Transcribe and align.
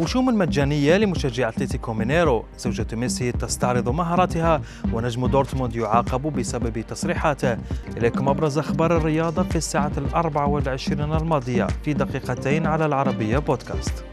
وشوم 0.00 0.26
مجانية 0.26 0.96
لمشجع 0.96 1.48
أتلتيكو 1.48 1.92
مينيرو. 1.92 2.44
زوجة 2.58 2.86
ميسي 2.92 3.32
تستعرض 3.32 3.88
مهاراتها 3.88 4.60
ونجم 4.92 5.26
دورتموند 5.26 5.76
يعاقب 5.76 6.22
بسبب 6.22 6.80
تصريحاته. 6.80 7.56
إليكم 7.96 8.28
أبرز 8.28 8.58
أخبار 8.58 8.96
الرياضة 8.96 9.42
في 9.42 9.56
الساعة 9.56 9.92
الأربع 9.96 10.44
والعشرين 10.44 11.12
الماضية 11.12 11.66
في 11.84 11.92
دقيقتين 11.92 12.66
على 12.66 12.86
العربية 12.86 13.38
بودكاست. 13.38 14.04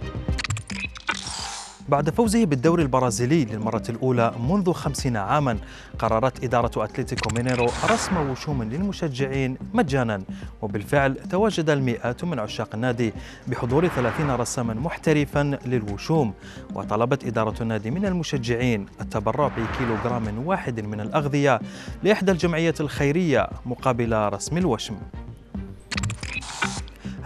بعد 1.90 2.10
فوزه 2.10 2.46
بالدوري 2.46 2.84
البرازيلي 2.84 3.46
للمرة 3.46 3.84
الأولى 3.90 4.34
منذ 4.50 4.74
خمسين 4.74 5.18
عاما 5.18 5.58
قررت 6.00 6.44
إدارة 6.44 6.84
أتلتيكو 6.84 7.30
مينيرو 7.36 7.70
رسم 7.92 8.18
وشوم 8.18 8.64
للمشجعين 8.64 9.58
مجانا. 9.74 10.24
وبالفعل 10.62 11.16
تواجد 11.16 11.70
المئات 11.70 12.24
من 12.24 12.40
عشاق 12.40 12.70
النادي 12.74 13.14
بحضور 13.48 13.88
ثلاثين 13.88 14.32
رساما 14.32 14.74
محترفا 14.74 15.60
للوشوم. 15.66 16.34
وطلبت 16.76 17.26
إدارة 17.26 17.64
النادي 17.64 17.92
من 17.92 18.06
المشجعين 18.06 18.86
التبرع 19.02 19.48
بكيلوغرام 19.48 20.48
واحد 20.48 20.80
من 20.80 21.00
الأغذية 21.00 21.60
لإحدى 22.04 22.32
الجمعيات 22.32 22.82
الخيرية 22.82 23.50
مقابل 23.66 24.14
رسم 24.34 24.58
الوشم. 24.58 24.96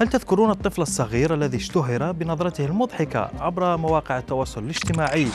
هل 0.01 0.07
تذكرون 0.07 0.51
الطفل 0.51 0.81
الصغير 0.81 1.33
الذي 1.33 1.57
اشتهر 1.57 2.11
بنظرته 2.11 2.65
المضحكة 2.65 3.29
عبر 3.39 3.77
مواقع 3.77 4.17
التواصل 4.17 4.63
الاجتماعي 4.63 5.27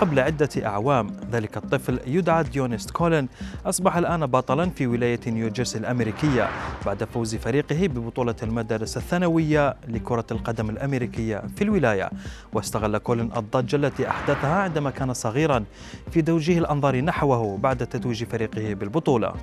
قبل 0.00 0.20
عدة 0.20 0.48
أعوام؟ 0.64 1.16
ذلك 1.32 1.56
الطفل 1.56 2.00
يدعى 2.06 2.44
ديونيست 2.44 2.90
كولين. 2.90 3.28
أصبح 3.66 3.96
الآن 3.96 4.26
بطلا 4.26 4.70
في 4.70 4.86
ولاية 4.86 5.20
نيوجيرسي 5.26 5.78
الأمريكية 5.78 6.48
بعد 6.86 7.04
فوز 7.04 7.34
فريقه 7.34 7.86
ببطولة 7.86 8.34
المدارس 8.42 8.96
الثانوية 8.96 9.76
لكرة 9.88 10.26
القدم 10.30 10.70
الأمريكية 10.70 11.42
في 11.56 11.64
الولاية. 11.64 12.10
واستغل 12.52 12.98
كولين 12.98 13.30
الضجة 13.36 13.76
التي 13.76 14.08
أحدثها 14.08 14.62
عندما 14.62 14.90
كان 14.90 15.14
صغيرا 15.14 15.64
في 16.10 16.22
توجيه 16.22 16.58
الأنظار 16.58 17.00
نحوه 17.00 17.58
بعد 17.58 17.86
تتويج 17.86 18.24
فريقه 18.24 18.74
بالبطولة. 18.74 19.34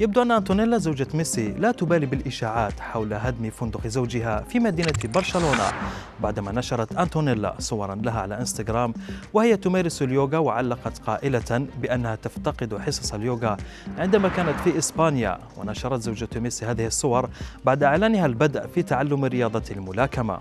يبدو 0.00 0.22
أن 0.22 0.30
أنتونيلا 0.30 0.78
زوجة 0.78 1.06
ميسي 1.14 1.48
لا 1.52 1.72
تبالي 1.72 2.06
بالإشاعات 2.06 2.80
حول 2.80 3.14
هدم 3.14 3.50
فندق 3.50 3.86
زوجها 3.86 4.40
في 4.40 4.58
مدينة 4.58 4.92
برشلونة 5.04 5.72
بعدما 6.20 6.52
نشرت 6.52 6.96
أنتونيلا 6.96 7.54
صورا 7.58 7.94
لها 7.94 8.20
على 8.20 8.40
إنستغرام 8.40 8.94
وهي 9.34 9.56
تمارس 9.56 10.02
اليوغا 10.02 10.38
وعلقت 10.38 10.98
قائلة 10.98 11.66
بأنها 11.82 12.14
تفتقد 12.14 12.78
حصص 12.78 13.14
اليوغا 13.14 13.56
عندما 13.98 14.28
كانت 14.28 14.60
في 14.60 14.78
إسبانيا 14.78 15.38
ونشرت 15.56 16.00
زوجة 16.00 16.28
ميسي 16.36 16.66
هذه 16.66 16.86
الصور 16.86 17.30
بعد 17.64 17.82
إعلانها 17.82 18.26
البدء 18.26 18.66
في 18.66 18.82
تعلم 18.82 19.24
رياضة 19.24 19.64
الملاكمة. 19.70 20.38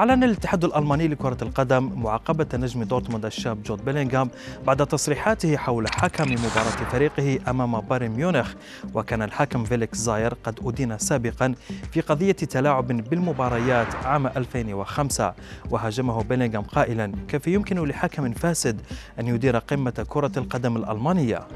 أعلن 0.00 0.24
الاتحاد 0.24 0.64
الألماني 0.64 1.08
لكرة 1.08 1.36
القدم 1.42 1.92
معاقبة 1.96 2.46
نجم 2.54 2.82
دورتموند 2.82 3.24
الشاب 3.24 3.62
جود 3.62 3.84
بيلينغهام 3.84 4.30
بعد 4.66 4.86
تصريحاته 4.86 5.56
حول 5.56 5.86
حكم 5.88 6.32
مباراة 6.32 6.90
فريقه 6.92 7.50
أمام 7.50 7.80
بايرن 7.80 8.08
ميونخ 8.10 8.54
وكان 8.94 9.22
الحكم 9.22 9.64
فيليكس 9.64 9.98
زاير 9.98 10.34
قد 10.44 10.58
أدين 10.64 10.98
سابقا 10.98 11.54
في 11.92 12.00
قضية 12.00 12.32
تلاعب 12.32 12.86
بالمباريات 12.86 13.94
عام 13.94 14.26
2005 14.26 15.34
وهاجمه 15.70 16.22
بيلينغهام 16.22 16.62
قائلا 16.64 17.12
كيف 17.28 17.46
يمكن 17.46 17.84
لحكم 17.84 18.32
فاسد 18.32 18.80
أن 19.20 19.28
يدير 19.28 19.58
قمة 19.58 20.06
كرة 20.08 20.32
القدم 20.36 20.76
الألمانية؟ 20.76 21.46